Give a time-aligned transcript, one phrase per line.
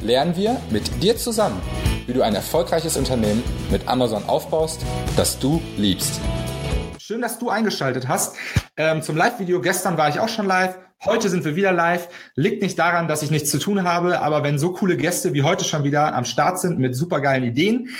[0.00, 1.60] lernen wir mit dir zusammen,
[2.06, 4.80] wie du ein erfolgreiches Unternehmen mit Amazon aufbaust,
[5.16, 6.20] das du liebst.
[6.98, 8.36] Schön, dass du eingeschaltet hast
[8.76, 9.60] ähm, zum Live-Video.
[9.60, 10.78] Gestern war ich auch schon live.
[11.04, 12.08] Heute sind wir wieder live.
[12.34, 15.42] Liegt nicht daran, dass ich nichts zu tun habe, aber wenn so coole Gäste wie
[15.42, 17.90] heute schon wieder am Start sind mit supergeilen Ideen,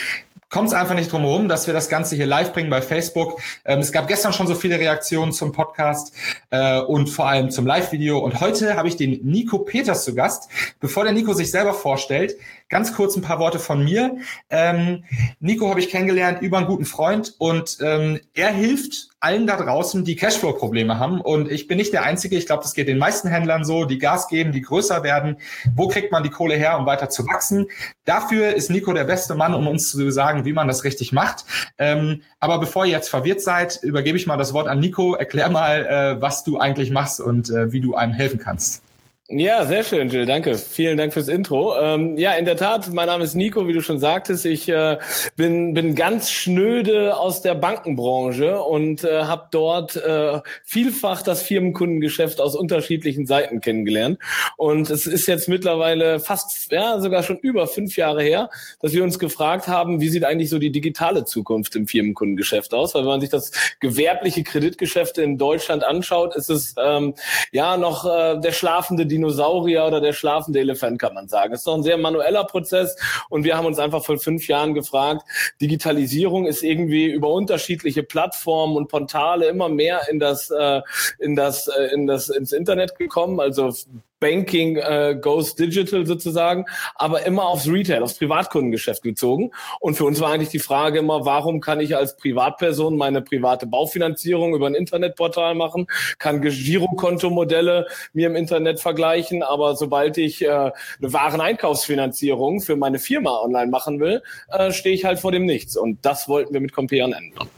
[0.50, 3.40] kommt es einfach nicht drum herum, dass wir das Ganze hier live bringen bei Facebook.
[3.64, 6.14] Ähm, es gab gestern schon so viele Reaktionen zum Podcast
[6.50, 8.18] äh, und vor allem zum Live-Video.
[8.18, 10.48] Und heute habe ich den Nico Peters zu Gast.
[10.80, 12.36] Bevor der Nico sich selber vorstellt,
[12.68, 14.18] ganz kurz ein paar Worte von mir.
[14.50, 15.04] Ähm,
[15.40, 20.04] Nico habe ich kennengelernt über einen guten Freund und ähm, er hilft allen da draußen,
[20.04, 21.20] die Cashflow-Probleme haben.
[21.20, 22.36] Und ich bin nicht der Einzige.
[22.36, 25.38] Ich glaube, das geht den meisten Händlern so, die Gas geben, die größer werden.
[25.74, 27.66] Wo kriegt man die Kohle her, um weiter zu wachsen?
[28.04, 31.44] Dafür ist Nico der beste Mann, um uns zu sagen, wie man das richtig macht.
[31.78, 35.14] Ähm, aber bevor ihr jetzt verwirrt seid, übergebe ich mal das Wort an Nico.
[35.14, 38.82] Erklär mal, äh, was du eigentlich machst und äh, wie du einem helfen kannst.
[39.30, 40.24] Ja, sehr schön, Jill.
[40.24, 40.56] Danke.
[40.56, 41.78] Vielen Dank fürs Intro.
[41.78, 44.46] Ähm, ja, in der Tat, mein Name ist Nico, wie du schon sagtest.
[44.46, 44.96] Ich äh,
[45.36, 52.40] bin, bin ganz schnöde aus der Bankenbranche und äh, habe dort äh, vielfach das Firmenkundengeschäft
[52.40, 54.18] aus unterschiedlichen Seiten kennengelernt.
[54.56, 58.48] Und es ist jetzt mittlerweile fast, ja, sogar schon über fünf Jahre her,
[58.80, 62.94] dass wir uns gefragt haben, wie sieht eigentlich so die digitale Zukunft im Firmenkundengeschäft aus?
[62.94, 67.12] Weil wenn man sich das gewerbliche Kreditgeschäft in Deutschland anschaut, ist es ähm,
[67.52, 71.52] ja noch äh, der schlafende Dinosaurier oder der schlafende Elefant, kann man sagen.
[71.52, 72.96] Es ist doch ein sehr manueller Prozess
[73.28, 75.22] und wir haben uns einfach vor fünf Jahren gefragt,
[75.60, 80.82] Digitalisierung ist irgendwie über unterschiedliche Plattformen und Portale immer mehr in das, äh,
[81.18, 83.72] in das, äh, in das, ins Internet gekommen, also
[84.20, 86.64] Banking äh, goes digital sozusagen,
[86.94, 89.50] aber immer aufs Retail, aufs Privatkundengeschäft gezogen.
[89.80, 93.66] Und für uns war eigentlich die Frage immer, warum kann ich als Privatperson meine private
[93.66, 95.86] Baufinanzierung über ein Internetportal machen,
[96.18, 103.40] kann Girokontomodelle mir im Internet vergleichen, aber sobald ich äh, eine Wareneinkaufsfinanzierung für meine Firma
[103.42, 105.76] online machen will, äh, stehe ich halt vor dem Nichts.
[105.76, 107.48] Und das wollten wir mit Compeon ändern.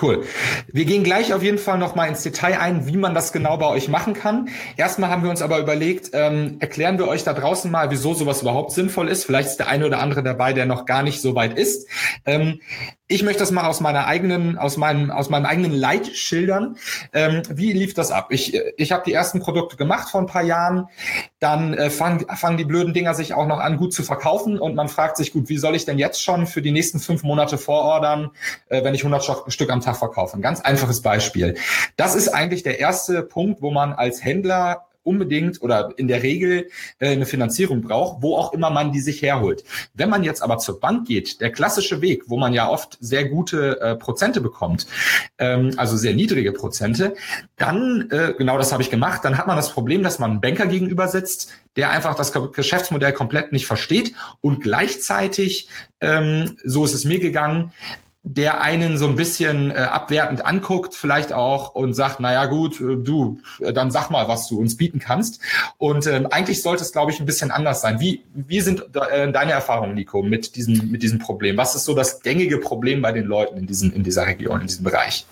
[0.00, 0.24] Cool.
[0.70, 3.66] Wir gehen gleich auf jeden Fall nochmal ins Detail ein, wie man das genau bei
[3.66, 4.48] euch machen kann.
[4.76, 8.42] Erstmal haben wir uns aber überlegt, ähm, erklären wir euch da draußen mal, wieso sowas
[8.42, 9.24] überhaupt sinnvoll ist.
[9.24, 11.88] Vielleicht ist der eine oder andere dabei, der noch gar nicht so weit ist.
[12.26, 12.60] Ähm,
[13.08, 16.76] ich möchte das mal aus meiner eigenen, aus meinem, aus meinem eigenen Leid schildern.
[17.12, 18.28] Ähm, wie lief das ab?
[18.30, 20.88] Ich, ich habe die ersten Produkte gemacht vor ein paar Jahren.
[21.38, 24.58] Dann äh, fangen, fangen die blöden Dinger sich auch noch an, gut zu verkaufen.
[24.58, 27.22] Und man fragt sich, gut, wie soll ich denn jetzt schon für die nächsten fünf
[27.22, 28.32] Monate vorordern,
[28.68, 30.36] äh, wenn ich 100 Stück am Tag verkaufe?
[30.36, 31.56] Ein ganz einfaches Beispiel.
[31.96, 36.68] Das ist eigentlich der erste Punkt, wo man als Händler unbedingt oder in der Regel
[36.98, 39.64] äh, eine Finanzierung braucht, wo auch immer man die sich herholt.
[39.94, 43.28] Wenn man jetzt aber zur Bank geht, der klassische Weg, wo man ja oft sehr
[43.28, 44.86] gute äh, Prozente bekommt,
[45.38, 47.14] ähm, also sehr niedrige Prozente,
[47.56, 50.40] dann, äh, genau das habe ich gemacht, dann hat man das Problem, dass man einen
[50.40, 55.68] Banker gegenüber sitzt, der einfach das Geschäftsmodell komplett nicht versteht und gleichzeitig,
[56.00, 57.72] ähm, so ist es mir gegangen,
[58.28, 62.96] der einen so ein bisschen äh, abwertend anguckt, vielleicht auch und sagt, naja gut, äh,
[62.96, 65.40] du, äh, dann sag mal, was du uns bieten kannst.
[65.78, 68.00] Und ähm, eigentlich sollte es, glaube ich, ein bisschen anders sein.
[68.00, 71.56] Wie, wie sind äh, deine Erfahrungen, Nico, mit diesem, mit diesem Problem?
[71.56, 74.66] Was ist so das gängige Problem bei den Leuten in, diesen, in dieser Region, in
[74.66, 75.24] diesem Bereich?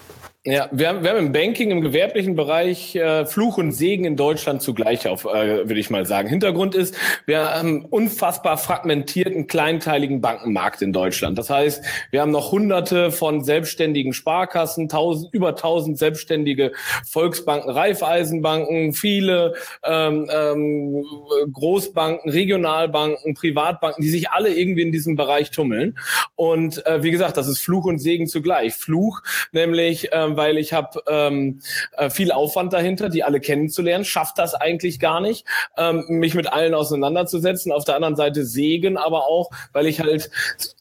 [0.47, 4.15] Ja, wir haben, wir haben im Banking, im gewerblichen Bereich äh, Fluch und Segen in
[4.15, 6.28] Deutschland zugleich auf, äh, würde ich mal sagen.
[6.28, 6.94] Hintergrund ist,
[7.25, 11.38] wir haben unfassbar fragmentierten, kleinteiligen Bankenmarkt in Deutschland.
[11.38, 16.72] Das heißt, wir haben noch hunderte von selbstständigen Sparkassen, tausend, über tausend selbstständige
[17.06, 21.06] Volksbanken, Raiffeisenbanken, viele ähm, ähm,
[21.55, 25.97] Großbanken, Regionalbanken, Privatbanken, die sich alle irgendwie in diesem Bereich tummeln.
[26.37, 28.75] Und äh, wie gesagt, das ist Fluch und Segen zugleich.
[28.75, 31.60] Fluch, nämlich ähm, weil ich habe ähm,
[31.96, 35.46] äh, viel Aufwand dahinter, die alle kennenzulernen, schafft das eigentlich gar nicht,
[35.76, 37.72] ähm, mich mit allen auseinanderzusetzen.
[37.72, 40.31] Auf der anderen Seite Segen, aber auch, weil ich halt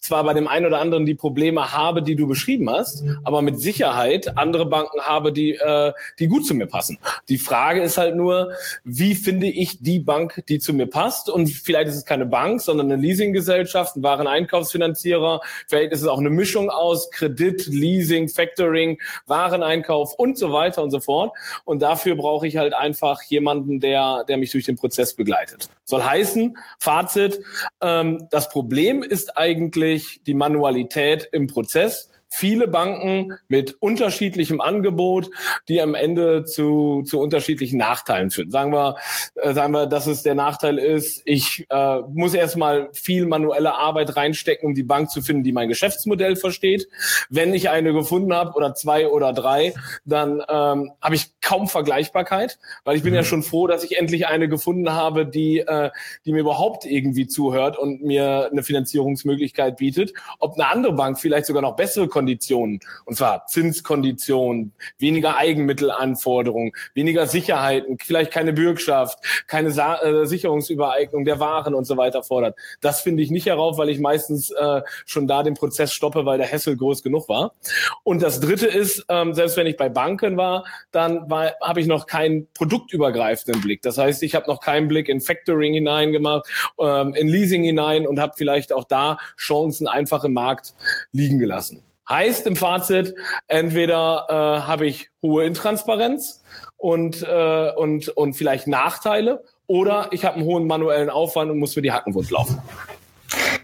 [0.04, 3.60] zwar bei dem einen oder anderen die Probleme habe, die du beschrieben hast, aber mit
[3.60, 6.98] Sicherheit andere Banken habe, die, äh, die gut zu mir passen.
[7.30, 8.52] Die Frage ist halt nur,
[8.84, 11.30] wie finde ich die Bank, die zu mir passt?
[11.30, 15.40] Und vielleicht ist es keine Bank, sondern eine Leasinggesellschaft, ein Wareneinkaufsfinanzierer.
[15.70, 20.92] Vielleicht ist es auch eine Mischung aus Kredit, Leasing, Factoring, Wareneinkauf und so weiter und
[20.92, 21.32] so fort.
[21.64, 25.70] Und dafür brauche ich halt einfach jemanden, der, der mich durch den Prozess begleitet.
[25.86, 27.40] Soll heißen, Fazit,
[27.82, 29.93] ähm, das Problem ist eigentlich
[30.26, 35.30] die Manualität im Prozess viele Banken mit unterschiedlichem Angebot,
[35.68, 38.50] die am Ende zu, zu unterschiedlichen Nachteilen führen.
[38.50, 38.96] Sagen wir,
[39.36, 44.16] äh, sagen wir, dass es der Nachteil ist, ich äh, muss erstmal viel manuelle Arbeit
[44.16, 46.88] reinstecken, um die Bank zu finden, die mein Geschäftsmodell versteht.
[47.30, 52.58] Wenn ich eine gefunden habe oder zwei oder drei, dann ähm, habe ich kaum Vergleichbarkeit,
[52.84, 53.18] weil ich bin mhm.
[53.18, 55.92] ja schon froh, dass ich endlich eine gefunden habe, die, äh,
[56.26, 60.14] die mir überhaupt irgendwie zuhört und mir eine Finanzierungsmöglichkeit bietet.
[60.40, 67.28] Ob eine andere Bank vielleicht sogar noch bessere Konditionen, und zwar Zinskonditionen, weniger Eigenmittelanforderungen, weniger
[67.28, 72.58] Sicherheiten, vielleicht keine Bürgschaft, keine Sa äh, Sicherungsübereignung der Waren und so weiter fordert.
[72.80, 76.38] Das finde ich nicht herauf, weil ich meistens äh, schon da den Prozess stoppe, weil
[76.38, 77.56] der Hessel groß genug war.
[78.04, 82.08] Und das Dritte ist, ähm, selbst wenn ich bei Banken war, dann habe ich noch
[82.08, 83.82] keinen produktübergreifenden Blick.
[83.82, 86.48] Das heißt, ich habe noch keinen Blick in Factoring hinein gemacht,
[86.80, 90.74] ähm, in Leasing hinein und habe vielleicht auch da Chancen einfach im Markt
[91.12, 91.84] liegen gelassen.
[92.10, 93.16] Heißt im Fazit,
[93.48, 94.34] entweder äh,
[94.68, 96.44] habe ich hohe Intransparenz
[96.78, 101.74] und, äh, und, und vielleicht Nachteile oder ich habe einen hohen manuellen Aufwand und muss
[101.74, 102.62] für die Hackenwurst laufen.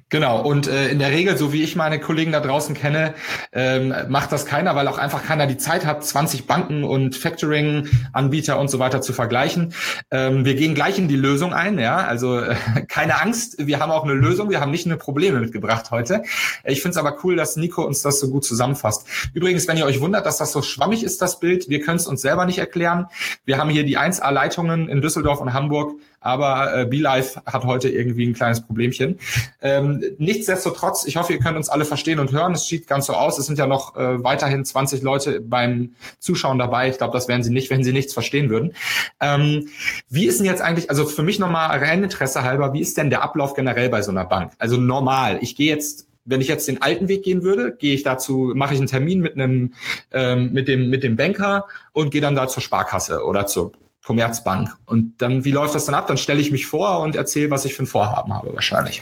[0.09, 3.13] Genau, und äh, in der Regel, so wie ich meine Kollegen da draußen kenne,
[3.51, 8.59] ähm, macht das keiner, weil auch einfach keiner die Zeit hat, 20 Banken und Factoring-Anbieter
[8.59, 9.73] und so weiter zu vergleichen.
[10.09, 12.55] Ähm, wir gehen gleich in die Lösung ein, ja, also äh,
[12.87, 16.23] keine Angst, wir haben auch eine Lösung, wir haben nicht nur Probleme mitgebracht heute.
[16.63, 19.05] Ich finde es aber cool, dass Nico uns das so gut zusammenfasst.
[19.35, 22.07] Übrigens, wenn ihr euch wundert, dass das so schwammig ist, das Bild, wir können es
[22.07, 23.05] uns selber nicht erklären.
[23.45, 28.27] Wir haben hier die 1A-Leitungen in Düsseldorf und Hamburg aber äh, BeLive hat heute irgendwie
[28.27, 29.19] ein kleines Problemchen.
[29.61, 32.53] Ähm, nichtsdestotrotz, ich hoffe, ihr könnt uns alle verstehen und hören.
[32.53, 33.37] Es sieht ganz so aus.
[33.39, 36.89] Es sind ja noch äh, weiterhin 20 Leute beim Zuschauen dabei.
[36.89, 38.73] Ich glaube, das wären sie nicht, wenn sie nichts verstehen würden.
[39.19, 39.69] Ähm,
[40.09, 43.09] wie ist denn jetzt eigentlich, also für mich nochmal rein Interesse halber, wie ist denn
[43.09, 44.53] der Ablauf generell bei so einer Bank?
[44.59, 45.39] Also normal.
[45.41, 48.75] Ich gehe jetzt wenn ich jetzt den alten Weg gehen würde, gehe ich dazu, mache
[48.75, 49.73] ich einen Termin mit einem
[50.11, 53.71] ähm, mit dem mit dem Banker und gehe dann da zur Sparkasse oder zur
[54.03, 54.75] Commerzbank.
[54.85, 56.07] Und dann, wie läuft das dann ab?
[56.07, 59.01] Dann stelle ich mich vor und erzähle, was ich für ein Vorhaben habe wahrscheinlich.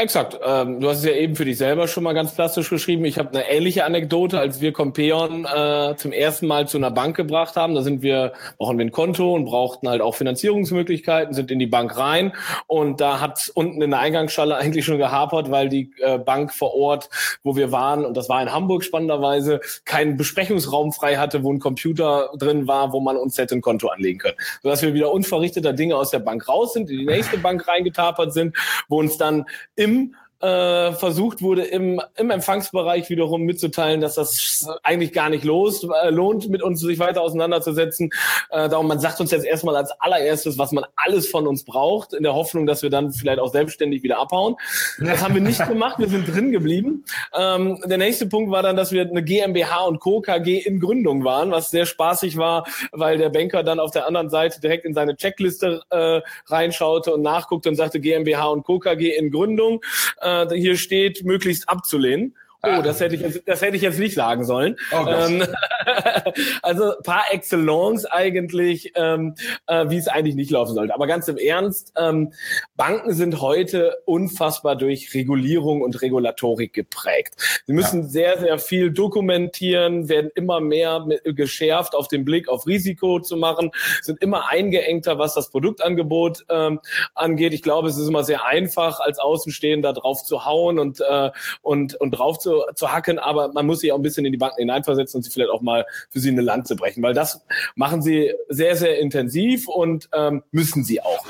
[0.00, 0.40] Exakt.
[0.42, 3.04] Ähm, du hast es ja eben für dich selber schon mal ganz plastisch geschrieben.
[3.04, 7.18] Ich habe eine ähnliche Anekdote, als wir Compeon äh, zum ersten Mal zu einer Bank
[7.18, 7.74] gebracht haben.
[7.74, 11.66] Da sind wir, brauchen wir ein Konto und brauchten halt auch Finanzierungsmöglichkeiten, sind in die
[11.66, 12.32] Bank rein
[12.66, 16.74] und da hat unten in der Eingangsschale eigentlich schon gehapert, weil die äh, Bank vor
[16.74, 17.10] Ort,
[17.42, 21.58] wo wir waren, und das war in Hamburg spannenderweise, keinen Besprechungsraum frei hatte, wo ein
[21.58, 24.36] Computer drin war, wo man uns hätte ein Konto anlegen können.
[24.62, 28.32] Sodass wir wieder unverrichteter Dinge aus der Bank raus sind, in die nächste Bank reingetapert
[28.32, 28.56] sind,
[28.88, 29.44] wo uns dann
[29.76, 35.44] im im äh, versucht wurde, im, im Empfangsbereich wiederum mitzuteilen, dass das eigentlich gar nicht
[35.44, 38.10] los, äh, lohnt, mit uns sich weiter auseinanderzusetzen.
[38.50, 42.14] Äh, darum, man sagt uns jetzt erstmal als allererstes, was man alles von uns braucht,
[42.14, 44.56] in der Hoffnung, dass wir dann vielleicht auch selbstständig wieder abhauen.
[44.98, 47.04] Das haben wir nicht gemacht, wir sind drin geblieben.
[47.34, 50.22] Ähm, der nächste Punkt war dann, dass wir eine GmbH und Co.
[50.22, 54.30] KG in Gründung waren, was sehr spaßig war, weil der Banker dann auf der anderen
[54.30, 58.78] Seite direkt in seine Checkliste äh, reinschaute und nachguckte und sagte GmbH und Co.
[58.78, 59.82] KG in Gründung.
[60.20, 62.34] Äh, äh, hier steht, möglichst abzulehnen.
[62.62, 62.82] Oh, ah.
[62.82, 64.76] das hätte ich jetzt, das hätte ich jetzt nicht sagen sollen.
[64.92, 65.42] Oh ähm,
[66.62, 69.34] also par excellence eigentlich, ähm,
[69.66, 70.94] äh, wie es eigentlich nicht laufen sollte.
[70.94, 72.34] Aber ganz im Ernst, ähm,
[72.76, 77.62] Banken sind heute unfassbar durch Regulierung und Regulatorik geprägt.
[77.66, 78.08] Sie müssen ja.
[78.08, 83.38] sehr, sehr viel dokumentieren, werden immer mehr mit, geschärft auf den Blick auf Risiko zu
[83.38, 83.70] machen,
[84.02, 86.80] sind immer eingeengter, was das Produktangebot ähm,
[87.14, 87.54] angeht.
[87.54, 91.30] Ich glaube, es ist immer sehr einfach, als Außenstehender drauf zu hauen und, äh,
[91.62, 94.32] und, und drauf zu zu, zu hacken, aber man muss sich auch ein bisschen in
[94.32, 97.44] die Banken hineinversetzen und sie vielleicht auch mal für sie eine Lanze brechen, weil das
[97.74, 101.24] machen sie sehr, sehr intensiv und ähm, müssen sie auch.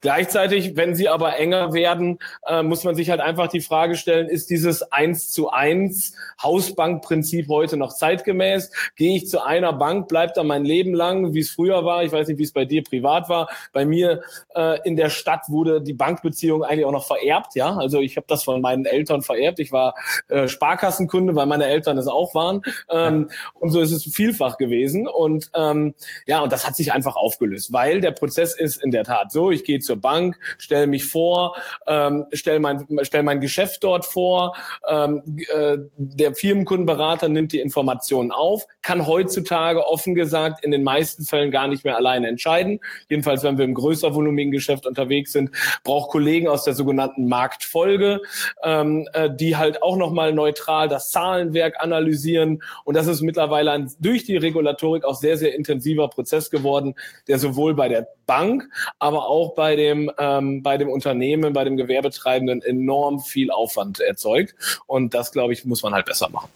[0.00, 4.28] Gleichzeitig, wenn sie aber enger werden, äh, muss man sich halt einfach die Frage stellen,
[4.28, 8.70] ist dieses eins zu eins Hausbankprinzip heute noch zeitgemäß?
[8.96, 12.04] Gehe ich zu einer Bank, bleibt da mein Leben lang, wie es früher war?
[12.04, 13.48] Ich weiß nicht, wie es bei dir privat war.
[13.72, 14.22] Bei mir
[14.54, 17.76] äh, in der Stadt wurde die Bankbeziehung eigentlich auch noch vererbt, ja.
[17.76, 19.58] Also ich habe das von meinen Eltern vererbt.
[19.60, 19.94] Ich war
[20.28, 22.62] äh, Sparkassenkunde, weil meine Eltern es auch waren.
[22.90, 25.06] Ähm, und so ist es vielfach gewesen.
[25.06, 25.94] Und ähm,
[26.26, 29.50] ja, und das hat sich einfach aufgelöst, weil der Prozess ist in der Tat so,
[29.50, 31.56] ich gehe zur Bank, stelle mich vor,
[31.86, 34.56] ähm, stelle mein, stell mein Geschäft dort vor,
[34.88, 35.22] ähm,
[35.54, 41.50] äh, der Firmenkundenberater nimmt die Informationen auf, kann heutzutage offen gesagt in den meisten Fällen
[41.50, 42.80] gar nicht mehr alleine entscheiden.
[43.10, 45.50] Jedenfalls, wenn wir im größer volumigen Geschäft unterwegs sind,
[45.82, 48.22] braucht Kollegen aus der sogenannten Marktfolge,
[48.62, 52.62] ähm, äh, die halt auch nochmal neutral das Zahlenwerk analysieren.
[52.84, 56.94] Und das ist mittlerweile ein, durch die Regulatorik auch sehr, sehr intensiver Prozess geworden,
[57.28, 58.68] der sowohl bei der Bank,
[58.98, 64.54] aber auch bei dem, ähm, bei dem Unternehmen, bei dem Gewerbetreibenden enorm viel Aufwand erzeugt.
[64.86, 66.50] Und das, glaube ich, muss man halt besser machen.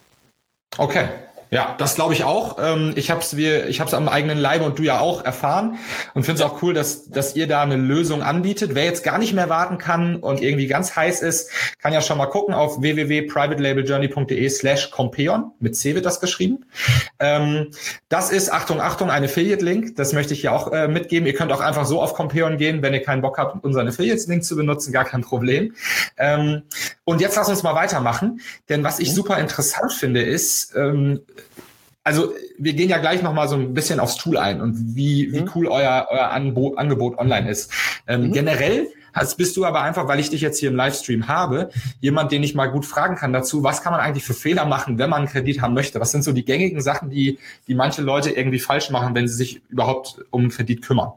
[0.76, 1.08] Okay,
[1.50, 2.58] ja, das glaube ich auch.
[2.60, 5.78] Ähm, ich habe es ich hab's am eigenen Leibe und du ja auch erfahren
[6.14, 8.74] und finde es auch cool, dass, dass ihr da eine Lösung anbietet.
[8.74, 11.50] Wer jetzt gar nicht mehr warten kann und irgendwie ganz heiß ist,
[11.80, 15.52] kann ja schon mal gucken auf www.privatelabeljourney.de slash Compeon.
[15.58, 16.66] Mit C wird das geschrieben.
[17.18, 17.70] Ähm,
[18.08, 19.96] das ist, Achtung, Achtung, ein Affiliate-Link.
[19.96, 21.26] Das möchte ich hier auch äh, mitgeben.
[21.26, 24.44] Ihr könnt auch einfach so auf Compeon gehen, wenn ihr keinen Bock habt, unseren Affiliates-Link
[24.44, 24.92] zu benutzen.
[24.92, 25.74] Gar kein Problem.
[26.18, 26.62] Ähm,
[27.04, 28.40] und jetzt lass uns mal weitermachen.
[28.68, 29.14] Denn was ich mhm.
[29.14, 30.74] super interessant finde, ist,
[32.08, 35.30] also wir gehen ja gleich noch mal so ein bisschen aufs Tool ein und wie,
[35.30, 35.50] wie mhm.
[35.54, 37.70] cool euer, euer Angebot, Angebot online ist.
[38.06, 38.32] Ähm, mhm.
[38.32, 41.68] Generell hast, bist du aber einfach, weil ich dich jetzt hier im Livestream habe,
[42.00, 44.98] jemand, den ich mal gut fragen kann dazu, was kann man eigentlich für Fehler machen,
[44.98, 46.00] wenn man einen Kredit haben möchte?
[46.00, 49.34] Was sind so die gängigen Sachen, die, die manche Leute irgendwie falsch machen, wenn sie
[49.34, 51.12] sich überhaupt um einen Kredit kümmern?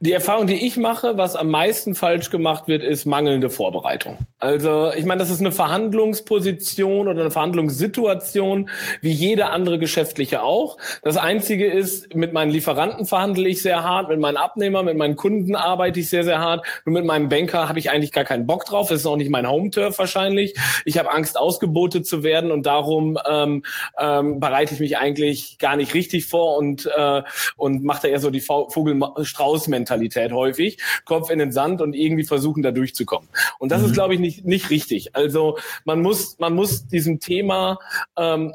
[0.00, 4.18] Die Erfahrung, die ich mache, was am meisten falsch gemacht wird, ist mangelnde Vorbereitung.
[4.38, 8.70] Also ich meine, das ist eine Verhandlungsposition oder eine Verhandlungssituation,
[9.02, 10.78] wie jede andere geschäftliche auch.
[11.02, 15.16] Das Einzige ist, mit meinen Lieferanten verhandle ich sehr hart, mit meinen Abnehmern, mit meinen
[15.16, 16.66] Kunden arbeite ich sehr, sehr hart.
[16.86, 18.88] Und mit meinem Banker habe ich eigentlich gar keinen Bock drauf.
[18.88, 20.54] Das ist auch nicht mein Home-Turf wahrscheinlich.
[20.84, 23.62] Ich habe Angst, ausgebotet zu werden und darum ähm,
[23.98, 27.22] ähm, bereite ich mich eigentlich gar nicht richtig vor und, äh,
[27.56, 32.24] und mache da eher so die Vogel Strauß-Mentalität häufig, Kopf in den Sand und irgendwie
[32.24, 33.28] versuchen, da durchzukommen.
[33.58, 33.86] Und das mhm.
[33.86, 35.14] ist, glaube ich, nicht, nicht richtig.
[35.14, 37.78] Also man muss, man muss diesem Thema
[38.16, 38.54] ähm,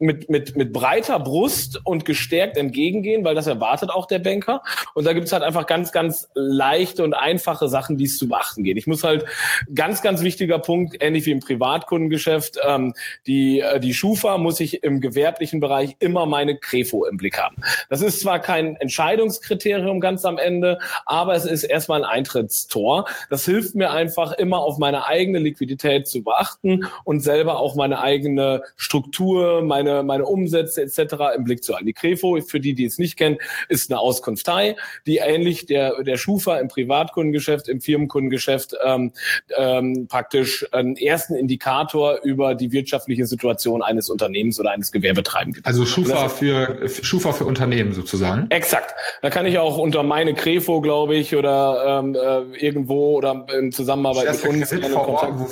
[0.00, 4.62] mit, mit, mit breiter Brust und gestärkt entgegengehen, weil das erwartet auch der Banker.
[4.94, 8.64] Und da gibt's halt einfach ganz, ganz leichte und einfache Sachen, die es zu beachten
[8.64, 8.78] geht.
[8.78, 9.26] Ich muss halt
[9.74, 12.94] ganz, ganz wichtiger Punkt, ähnlich wie im Privatkundengeschäft, ähm,
[13.26, 17.56] die, äh, die Schufa muss ich im gewerblichen Bereich immer meine Krefo im Blick haben.
[17.90, 23.06] Das ist zwar kein Entscheidungskriterium ganz am Ende, aber es ist erstmal ein Eintrittstor.
[23.28, 28.00] Das hilft mir einfach immer auf meine eigene Liquidität zu beachten und selber auch meine
[28.00, 31.36] eigene Struktur, meine meine, meine Umsätze etc.
[31.36, 31.86] im Blick zu halten.
[31.86, 36.16] Die Krefo, für die, die es nicht kennen, ist eine Auskunftei, die ähnlich der, der
[36.16, 39.12] Schufa im Privatkundengeschäft, im Firmenkundengeschäft ähm,
[39.56, 45.66] ähm, praktisch einen ersten Indikator über die wirtschaftliche Situation eines Unternehmens oder eines Gewerbetreibenden gibt.
[45.66, 48.46] Also Schufa für Schufa für Unternehmen sozusagen.
[48.50, 48.94] Exakt.
[49.22, 53.72] Da kann ich auch unter meine Krefo, glaube ich, oder ähm, äh, irgendwo oder in
[53.72, 54.72] Zusammenarbeit mit uns.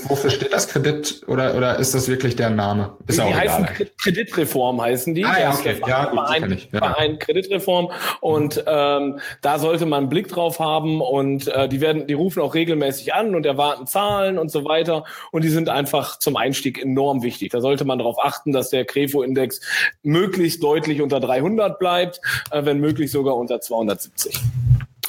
[0.09, 2.97] Wofür steht das Kredit oder oder ist das wirklich der Name?
[3.07, 3.69] Ist die auch heißen
[4.01, 5.25] Kredit Kreditreform heißen die.
[5.25, 5.77] Ah, ja, okay.
[5.87, 6.79] ja, gut, Verein, ich, ja.
[6.79, 7.91] Verein Kreditreform.
[8.21, 12.43] Und ähm, da sollte man einen Blick drauf haben und äh, die werden, die rufen
[12.43, 15.05] auch regelmäßig an und erwarten Zahlen und so weiter.
[15.33, 17.51] Und die sind einfach zum Einstieg enorm wichtig.
[17.51, 19.61] Da sollte man darauf achten, dass der Krefo-Index
[20.03, 22.21] möglichst deutlich unter 300 bleibt,
[22.51, 24.41] äh, wenn möglich sogar unter 270.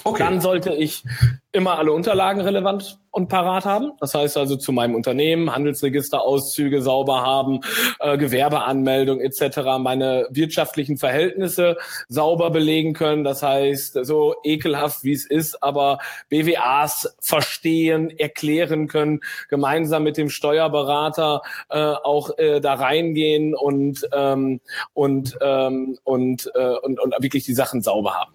[0.04, 0.24] Okay.
[0.24, 1.04] Dann sollte ich
[1.52, 3.94] immer alle Unterlagen relevant und parat haben.
[4.00, 7.62] Das heißt also zu meinem Unternehmen, Handelsregisterauszüge sauber haben,
[8.00, 11.78] äh, Gewerbeanmeldung etc., meine wirtschaftlichen Verhältnisse
[12.08, 13.24] sauber belegen können.
[13.24, 15.98] Das heißt, so ekelhaft wie es ist, aber
[16.30, 24.62] BWAs verstehen, erklären können, gemeinsam mit dem Steuerberater äh, auch äh, da reingehen und ähm,
[24.94, 28.34] und, ähm, und, äh, und und wirklich die Sachen sauber haben.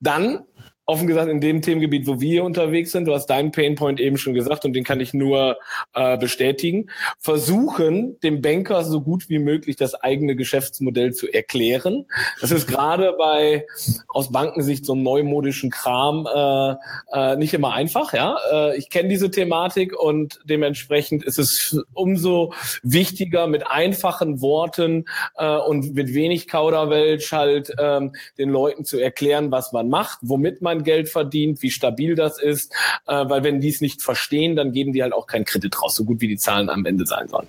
[0.00, 0.44] Dann
[0.88, 4.32] offen gesagt in dem Themengebiet, wo wir unterwegs sind, du hast deinen Painpoint eben schon
[4.32, 5.58] gesagt und den kann ich nur
[5.92, 12.06] äh, bestätigen, versuchen, dem Banker so gut wie möglich das eigene Geschäftsmodell zu erklären.
[12.40, 13.66] Das ist gerade bei
[14.08, 16.74] aus Bankensicht so einem neumodischen Kram äh,
[17.12, 18.14] äh, nicht immer einfach.
[18.14, 25.04] Ja, äh, Ich kenne diese Thematik und dementsprechend ist es umso wichtiger, mit einfachen Worten
[25.36, 30.62] äh, und mit wenig Kauderwelsch halt äh, den Leuten zu erklären, was man macht, womit
[30.62, 32.72] man man Geld verdient, wie stabil das ist,
[33.06, 35.94] äh, weil wenn die es nicht verstehen, dann geben die halt auch keinen Kredit raus,
[35.94, 37.48] so gut wie die Zahlen am Ende sein sollen.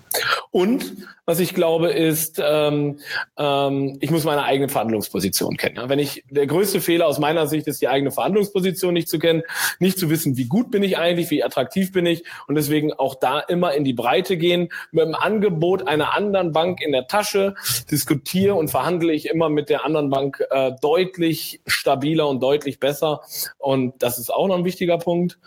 [0.52, 0.94] Und
[1.30, 2.98] was ich glaube ist, ähm,
[3.38, 5.88] ähm, ich muss meine eigene Verhandlungsposition kennen.
[5.88, 9.44] Wenn ich der größte Fehler aus meiner Sicht ist, die eigene Verhandlungsposition nicht zu kennen,
[9.78, 13.14] nicht zu wissen, wie gut bin ich eigentlich, wie attraktiv bin ich und deswegen auch
[13.14, 17.54] da immer in die Breite gehen, mit dem Angebot einer anderen Bank in der Tasche
[17.92, 23.19] diskutiere und verhandle ich immer mit der anderen Bank äh, deutlich stabiler und deutlich besser
[23.58, 25.40] und das ist auch noch ein wichtiger Punkt.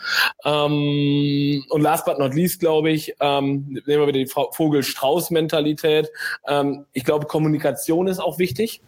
[0.44, 6.10] Ähm, und last but not least, glaube ich, ähm, nehmen wir wieder die Vogel-Strauß-Mentalität.
[6.46, 8.82] Ähm, ich glaube, Kommunikation ist auch wichtig,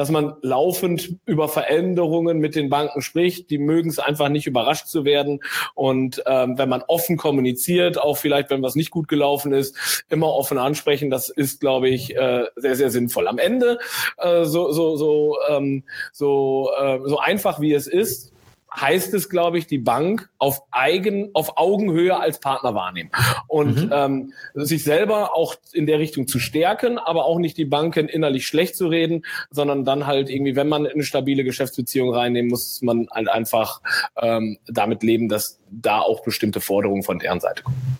[0.00, 3.50] dass man laufend über Veränderungen mit den Banken spricht.
[3.50, 5.40] Die mögen es einfach nicht überrascht zu werden.
[5.74, 9.76] Und ähm, wenn man offen kommuniziert, auch vielleicht, wenn was nicht gut gelaufen ist,
[10.08, 13.28] immer offen ansprechen, das ist, glaube ich, äh, sehr, sehr sinnvoll.
[13.28, 13.78] Am Ende,
[14.16, 15.82] äh, so, so, so, ähm,
[16.14, 18.32] so, äh, so einfach wie es ist,
[18.74, 23.10] heißt es, glaube ich, die Bank auf eigen, auf Augenhöhe als Partner wahrnehmen
[23.48, 23.90] und mhm.
[23.92, 28.46] ähm, sich selber auch in der Richtung zu stärken, aber auch nicht die Banken innerlich
[28.46, 33.08] schlecht zu reden, sondern dann halt irgendwie, wenn man eine stabile Geschäftsbeziehung reinnehmen, muss man
[33.10, 33.80] halt einfach
[34.16, 37.98] ähm, damit leben, dass da auch bestimmte Forderungen von deren Seite kommen.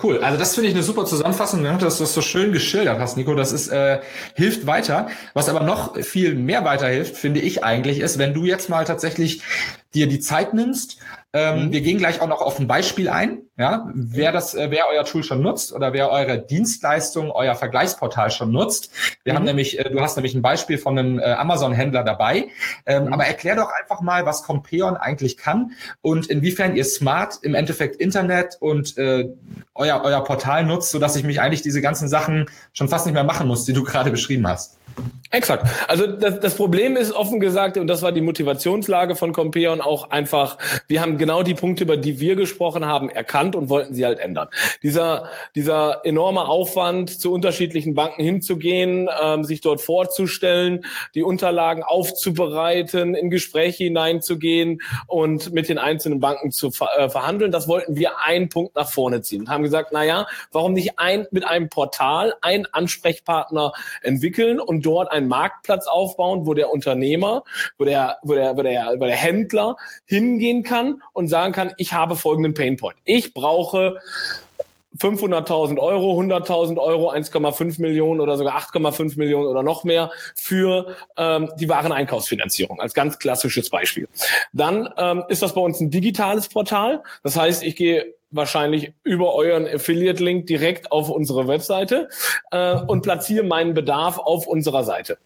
[0.00, 1.76] Cool, also das finde ich eine super Zusammenfassung, ne?
[1.80, 3.34] dass du das so schön geschildert hast, Nico.
[3.34, 4.00] Das ist äh,
[4.34, 5.08] hilft weiter.
[5.34, 9.42] Was aber noch viel mehr weiterhilft, finde ich eigentlich, ist, wenn du jetzt mal tatsächlich
[9.94, 10.98] dir die Zeit nimmst.
[11.34, 11.72] Ähm, mhm.
[11.72, 15.04] Wir gehen gleich auch noch auf ein Beispiel ein, ja, wer das, äh, wer euer
[15.04, 18.90] Tool schon nutzt oder wer eure Dienstleistung, euer Vergleichsportal schon nutzt.
[19.24, 19.36] Wir mhm.
[19.36, 22.48] haben nämlich, äh, du hast nämlich ein Beispiel von einem äh, Amazon-Händler dabei.
[22.86, 23.12] Ähm, mhm.
[23.12, 27.96] Aber erklär doch einfach mal, was Compeon eigentlich kann und inwiefern ihr smart im Endeffekt
[27.96, 29.28] Internet und äh,
[29.74, 33.24] euer, euer Portal nutzt, sodass ich mich eigentlich diese ganzen Sachen schon fast nicht mehr
[33.24, 34.78] machen muss, die du gerade beschrieben hast.
[35.30, 35.66] Exakt.
[35.88, 40.08] Also das, das Problem ist offen gesagt, und das war die Motivationslage von Compeon auch
[40.08, 40.56] einfach,
[40.86, 44.20] wir haben genau die Punkte, über die wir gesprochen haben, erkannt und wollten sie halt
[44.20, 44.48] ändern.
[44.82, 53.14] Dieser, dieser enorme Aufwand, zu unterschiedlichen Banken hinzugehen, ähm, sich dort vorzustellen, die Unterlagen aufzubereiten,
[53.14, 58.22] in Gespräche hineinzugehen und mit den einzelnen Banken zu ver äh, verhandeln, das wollten wir
[58.24, 61.68] einen Punkt nach vorne ziehen und haben gesagt, na ja, warum nicht ein, mit einem
[61.68, 67.44] Portal einen Ansprechpartner entwickeln und dort einen Marktplatz aufbauen, wo der Unternehmer,
[67.76, 71.92] wo der, wo der, wo der, wo der Händler hingehen kann und sagen kann, ich
[71.92, 72.96] habe folgenden Painpoint.
[73.04, 73.98] Ich brauche
[74.96, 81.50] 500.000 Euro, 100.000 Euro, 1,5 Millionen oder sogar 8,5 Millionen oder noch mehr für ähm,
[81.58, 84.08] die Wareneinkaufsfinanzierung als ganz klassisches Beispiel.
[84.52, 87.02] Dann ähm, ist das bei uns ein digitales Portal.
[87.22, 92.08] Das heißt, ich gehe wahrscheinlich über euren Affiliate-Link direkt auf unsere Webseite
[92.50, 95.18] äh, und platziere meinen Bedarf auf unserer Seite.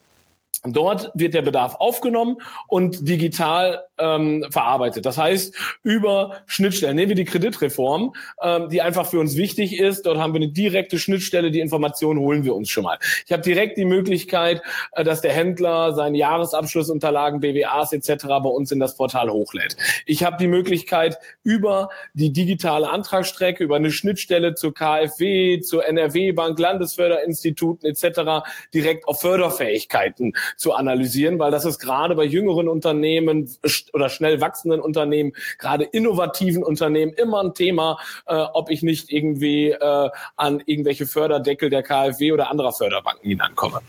[0.64, 2.36] Dort wird der Bedarf aufgenommen
[2.68, 5.04] und digital ähm, verarbeitet.
[5.06, 10.06] Das heißt, über Schnittstellen, nehmen wir die Kreditreform, ähm, die einfach für uns wichtig ist.
[10.06, 12.98] Dort haben wir eine direkte Schnittstelle, die Informationen holen wir uns schon mal.
[13.26, 14.62] Ich habe direkt die Möglichkeit,
[14.92, 18.26] äh, dass der Händler seine Jahresabschlussunterlagen, BWAs etc.
[18.26, 19.76] bei uns in das Portal hochlädt.
[20.06, 26.56] Ich habe die Möglichkeit, über die digitale Antragsstrecke, über eine Schnittstelle zur KfW, zur NRW-Bank,
[26.56, 28.46] Landesförderinstituten etc.
[28.72, 33.50] direkt auf Förderfähigkeiten zu analysieren, weil das ist gerade bei jüngeren Unternehmen
[33.92, 39.70] oder schnell wachsenden Unternehmen, gerade innovativen Unternehmen immer ein Thema, äh, ob ich nicht irgendwie
[39.70, 43.80] äh, an irgendwelche Förderdeckel der KfW oder anderer Förderbanken hinankomme.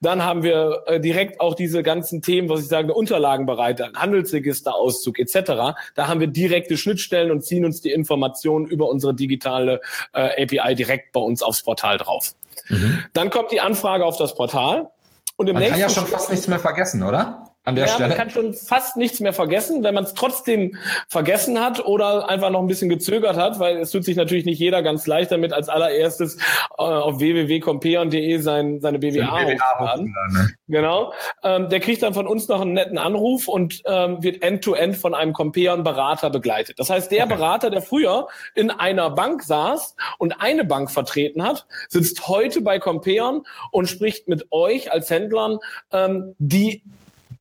[0.00, 5.76] Dann haben wir äh, direkt auch diese ganzen Themen, was ich sage, Unterlagenbereiter, Handelsregisterauszug etc.
[5.94, 9.80] Da haben wir direkte Schnittstellen und ziehen uns die Informationen über unsere digitale
[10.12, 12.34] äh, API direkt bei uns aufs Portal drauf.
[12.68, 13.04] Mhm.
[13.12, 14.90] Dann kommt die Anfrage auf das Portal.
[15.36, 17.47] Und im Man nächsten kann ja schon fast nichts mehr vergessen, oder?
[17.68, 18.08] An der ja, Stelle.
[18.08, 20.76] Man kann schon fast nichts mehr vergessen, wenn man es trotzdem
[21.06, 24.58] vergessen hat oder einfach noch ein bisschen gezögert hat, weil es tut sich natürlich nicht
[24.58, 30.14] jeder ganz leicht damit, als allererstes äh, auf www.compeon.de sein, seine BWA hochzuladen.
[30.32, 30.50] Ne?
[30.68, 31.12] Genau.
[31.42, 35.00] Ähm, der kriegt dann von uns noch einen netten Anruf und ähm, wird end-to-end -end
[35.00, 36.78] von einem Compeon-Berater begleitet.
[36.78, 37.34] Das heißt, der okay.
[37.34, 42.78] Berater, der früher in einer Bank saß und eine Bank vertreten hat, sitzt heute bei
[42.78, 45.58] Compeon und spricht mit euch als Händlern,
[45.92, 46.82] ähm, die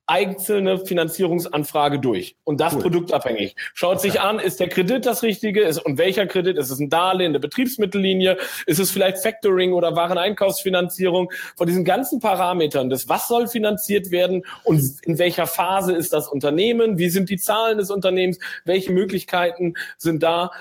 [0.08, 2.84] einzelne Finanzierungsanfrage durch und das cool.
[2.84, 3.56] produktabhängig.
[3.74, 4.10] Schaut okay.
[4.10, 6.58] sich an, ist der Kredit das richtige ist und welcher Kredit?
[6.58, 8.38] Ist es ein Darlehen, eine Betriebsmittellinie?
[8.66, 11.30] Ist es vielleicht Factoring oder Wareneinkaufsfinanzierung?
[11.58, 16.30] Von diesen ganzen Parametern des, was soll finanziert werden und in welcher Phase ist das
[16.30, 16.98] Unternehmen?
[16.98, 18.40] Wie sind die Zahlen des Unternehmens?
[18.64, 20.52] Welche Möglichkeiten sind da?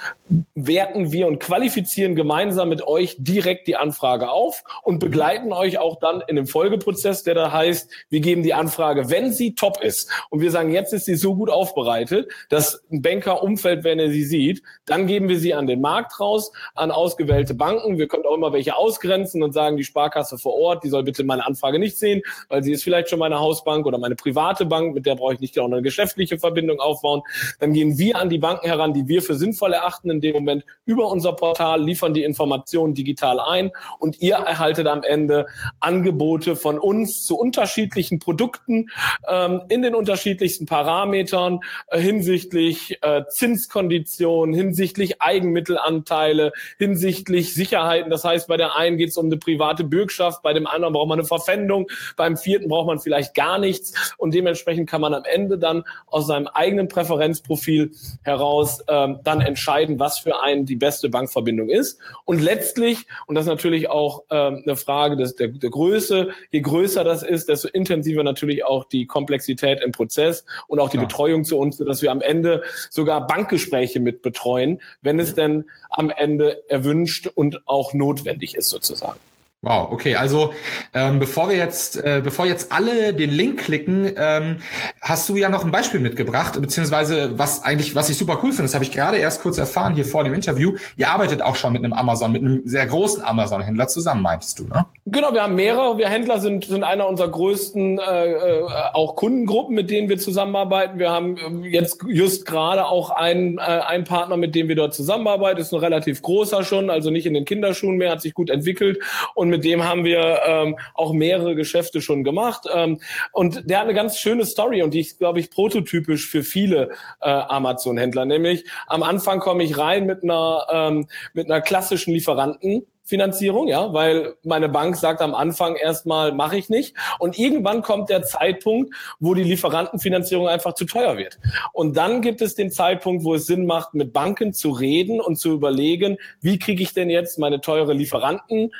[0.57, 6.01] Werten wir und qualifizieren gemeinsam mit euch direkt die Anfrage auf und begleiten euch auch
[6.01, 10.11] dann in dem Folgeprozess, der da heißt, wir geben die Anfrage, wenn sie top ist
[10.31, 14.11] und wir sagen, jetzt ist sie so gut aufbereitet, dass ein Banker umfällt, wenn er
[14.11, 17.99] sie sieht, dann geben wir sie an den Markt raus, an ausgewählte Banken.
[17.99, 21.25] Wir können auch immer welche ausgrenzen und sagen, die Sparkasse vor Ort, die soll bitte
[21.25, 24.95] meine Anfrage nicht sehen, weil sie ist vielleicht schon meine Hausbank oder meine private Bank,
[24.95, 27.23] mit der brauche ich nicht auch eine geschäftliche Verbindung aufbauen.
[27.59, 30.65] Dann gehen wir an die Banken heran, die wir für sinnvoll erachten in dem Moment
[30.85, 35.47] über unser Portal, liefern die Informationen digital ein und ihr erhaltet am Ende
[35.81, 38.89] Angebote von uns zu unterschiedlichen Produkten
[39.29, 48.11] ähm, in den unterschiedlichsten Parametern äh, hinsichtlich äh, Zinskonditionen, hinsichtlich Eigenmittelanteile, hinsichtlich Sicherheiten.
[48.11, 51.09] Das heißt, bei der einen geht es um eine private Bürgschaft, bei dem anderen braucht
[51.09, 55.25] man eine Verpfändung, beim vierten braucht man vielleicht gar nichts und dementsprechend kann man am
[55.25, 61.09] Ende dann aus seinem eigenen Präferenzprofil heraus ähm, dann entscheiden, was für einen die beste
[61.09, 61.99] Bankverbindung ist.
[62.25, 66.61] Und letztlich, und das ist natürlich auch ähm, eine Frage des, der, der Größe, je
[66.61, 71.05] größer das ist, desto intensiver natürlich auch die Komplexität im Prozess und auch die ja.
[71.05, 76.11] Betreuung zu uns, dass wir am Ende sogar Bankgespräche mit betreuen, wenn es denn am
[76.11, 79.19] Ende erwünscht und auch notwendig ist sozusagen.
[79.67, 80.53] Wow, okay, also
[80.95, 84.59] ähm, bevor wir jetzt, äh, bevor jetzt alle den Link klicken, ähm,
[85.01, 88.63] hast du ja noch ein Beispiel mitgebracht, beziehungsweise was eigentlich, was ich super cool finde,
[88.63, 90.75] das habe ich gerade erst kurz erfahren hier vor dem Interview.
[90.97, 94.69] Ihr arbeitet auch schon mit einem Amazon, mit einem sehr großen Amazon-Händler zusammen, meintest du,
[94.69, 94.87] ne?
[95.07, 95.99] Genau, wir haben mehrere.
[95.99, 100.99] Wir Händler sind sind einer unserer größten äh, äh, auch Kundengruppen, mit denen wir zusammenarbeiten.
[100.99, 104.95] Wir haben ähm, jetzt just gerade auch einen, äh, einen Partner, mit dem wir dort
[104.95, 105.61] zusammenarbeiten.
[105.61, 108.99] Ist ein relativ großer schon, also nicht in den Kinderschuhen mehr, hat sich gut entwickelt
[109.35, 112.67] und mit dem haben wir ähm, auch mehrere Geschäfte schon gemacht.
[112.73, 113.01] Ähm,
[113.33, 116.91] und der hat eine ganz schöne Story und die ist, glaube ich, prototypisch für viele
[117.23, 118.27] äh, Amazon-Händler.
[118.27, 122.87] Nämlich am Anfang komme ich rein mit einer, ähm, mit einer klassischen Lieferanten.
[123.07, 128.11] Finanzierung, ja, weil meine Bank sagt am Anfang erstmal mache ich nicht und irgendwann kommt
[128.11, 131.39] der Zeitpunkt, wo die Lieferantenfinanzierung einfach zu teuer wird.
[131.73, 135.37] Und dann gibt es den Zeitpunkt, wo es Sinn macht, mit Banken zu reden und
[135.37, 138.73] zu überlegen, wie kriege ich denn jetzt meine teure Lieferantenfinanzierung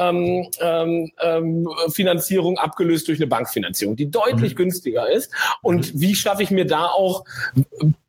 [0.00, 4.56] ähm, ähm, ähm, Finanzierung abgelöst durch eine Bankfinanzierung, die deutlich mhm.
[4.56, 6.00] günstiger ist und mhm.
[6.00, 7.24] wie schaffe ich mir da auch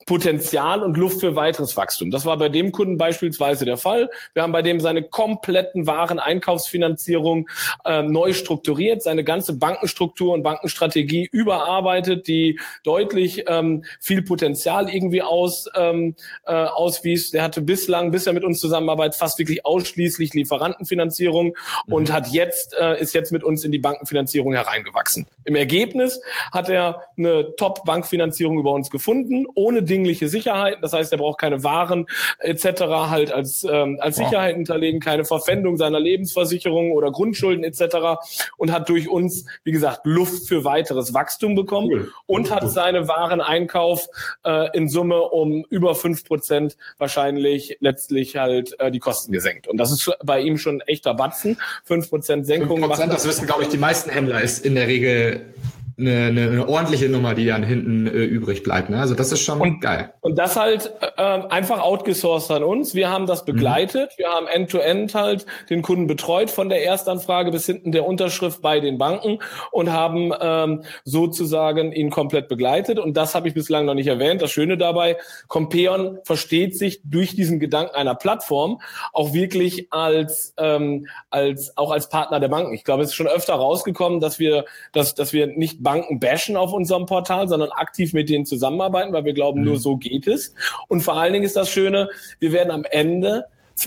[0.06, 2.12] Potenzial und Luft für weiteres Wachstum.
[2.12, 4.12] Das war bei dem Kunden beispielsweise der Fall.
[4.34, 7.50] Wir haben bei dem seine kompletten Wareneinkaufsfinanzierung
[7.86, 15.24] äh, neu strukturiert, seine ganze Bankenstruktur und Bankenstrategie überarbeitet, die deutlich ähm, viel Potenzial irgendwie
[15.24, 16.16] aus, ähm,
[16.46, 17.32] äh, auswies.
[17.32, 21.56] Der hatte bislang, bis er mit uns zusammenarbeitet, fast wirklich ausschließlich Lieferantenfinanzierung
[21.88, 21.94] mhm.
[21.94, 25.26] und hat jetzt, äh, ist jetzt mit uns in die Bankenfinanzierung hereingewachsen.
[25.46, 30.82] Im Ergebnis hat er eine Top-Bankfinanzierung über uns gefunden, ohne dingliche Sicherheiten.
[30.82, 32.08] Das heißt, er braucht keine Waren
[32.40, 32.82] etc.
[33.10, 38.20] halt als, ähm, als Sicherheit hinterlegen, keine Verpfändung seiner Lebensversicherung oder Grundschulden etc.
[38.58, 42.12] und hat durch uns, wie gesagt, Luft für weiteres Wachstum bekommen cool.
[42.26, 44.08] und hat seine Wareneinkauf
[44.44, 49.68] äh, in Summe um über fünf Prozent wahrscheinlich letztlich halt äh, die Kosten gesenkt.
[49.68, 51.58] Und das ist bei ihm schon echter Batzen.
[51.86, 52.84] Fünf Prozent Senkung.
[52.84, 55.54] 5%, das wissen, glaube ich, die meisten Händler, ist in der Regel
[55.98, 58.90] eine, eine, eine ordentliche Nummer, die dann hinten äh, übrig bleibt.
[58.90, 59.00] Ne?
[59.00, 60.14] Also das ist schon und, geil.
[60.20, 62.96] Und das halt äh, einfach outgesourced an uns.
[62.96, 63.54] Wir haben das mhm.
[63.54, 64.12] begleitet.
[64.12, 64.22] Mhm.
[64.22, 68.62] Wir haben end-to-end -End halt den Kunden betreut von der Erstanfrage bis hinten der Unterschrift
[68.62, 69.40] bei den Banken
[69.72, 73.00] und haben ähm, sozusagen ihn komplett begleitet.
[73.00, 74.42] Und das habe ich bislang noch nicht erwähnt.
[74.42, 78.82] Das Schöne dabei, Compeon versteht sich durch diesen Gedanken einer Plattform
[79.14, 82.74] auch wirklich als, ähm, als auch als Partner der Banken.
[82.74, 86.58] Ich glaube, es ist schon öfter rausgekommen, dass wir, dass, dass wir nicht Banken bashen
[86.58, 89.68] auf unserem Portal, sondern aktiv mit denen zusammenarbeiten, weil wir glauben, mhm.
[89.68, 90.54] nur so geht es.
[90.90, 93.46] Und vor allen Dingen ist das Schöne, wir werden am Ende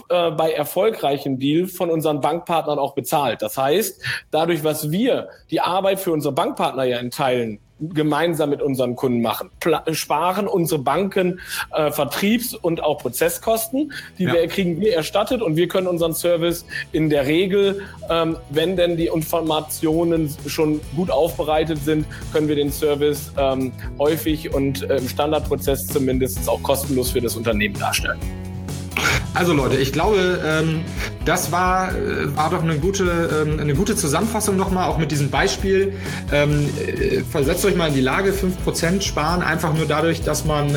[0.09, 3.43] äh, bei erfolgreichem Deal von unseren Bankpartnern auch bezahlt.
[3.43, 8.63] Das heißt, dadurch, was wir die Arbeit für unsere Bankpartner ja in Teilen gemeinsam mit
[8.63, 9.51] unseren Kunden machen.
[9.61, 11.41] Pla sparen unsere Banken
[11.73, 14.33] äh, Vertriebs- und auch Prozesskosten, die ja.
[14.35, 18.97] wir kriegen wir erstattet und wir können unseren Service in der Regel, ähm, wenn denn
[18.97, 25.09] die Informationen schon gut aufbereitet sind, können wir den Service ähm, häufig und äh, im
[25.09, 28.19] Standardprozess zumindest auch kostenlos für das Unternehmen darstellen.
[29.35, 30.81] Also Leute, ich glaube, ähm,
[31.25, 35.31] das war, äh, war doch eine gute, ähm, eine gute Zusammenfassung nochmal, auch mit diesem
[35.31, 35.95] Beispiel.
[36.33, 40.77] Ähm, äh, versetzt euch mal in die Lage, 5% sparen, einfach nur dadurch, dass man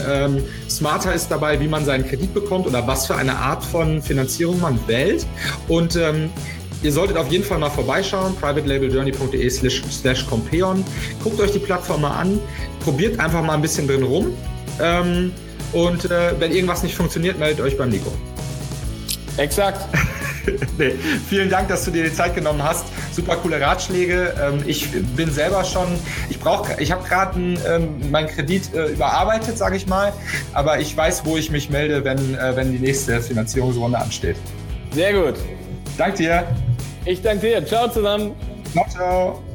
[0.70, 4.60] smarter ist dabei, wie man seinen Kredit bekommt oder was für eine Art von Finanzierung
[4.60, 5.26] man wählt.
[5.68, 5.98] Und
[6.84, 10.84] Ihr solltet auf jeden Fall mal vorbeischauen, privatelabeljourney.de slash compeon.
[11.24, 12.40] Guckt euch die Plattform mal an,
[12.80, 14.34] probiert einfach mal ein bisschen drin rum.
[15.74, 18.12] Und äh, wenn irgendwas nicht funktioniert, meldet euch beim Nico.
[19.38, 19.88] Exakt.
[20.78, 20.94] nee.
[21.30, 22.86] Vielen Dank, dass du dir die Zeit genommen hast.
[23.12, 24.34] super coole Ratschläge.
[24.42, 25.88] Ähm, ich bin selber schon,
[26.30, 30.14] ich brauche, ich habe gerade ähm, meinen Kredit äh, überarbeitet, sage ich mal,
[30.54, 34.38] aber ich weiß, wo ich mich melde, wenn, äh, wenn die nächste Finanzierungsrunde ansteht.
[34.94, 35.36] Sehr gut.
[35.98, 36.48] Danke dir.
[37.06, 37.66] Ich danke dir.
[37.66, 38.34] Ciao zusammen.
[38.74, 39.51] Ciao, ciao.